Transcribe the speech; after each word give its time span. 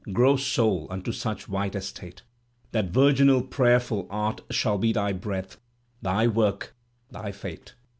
Grow, 0.13 0.35
Soul! 0.35 0.87
unto 0.89 1.11
such 1.11 1.47
white 1.47 1.75
estate. 1.75 2.23
That 2.71 2.89
virginal 2.89 3.43
prayerful 3.43 4.07
art 4.09 4.41
shall 4.49 4.79
be 4.79 4.93
they 4.93 5.13
breath. 5.13 5.57
Thy 6.01 6.25
work, 6.25 6.75
thy 7.11 7.31
fate. 7.31 7.75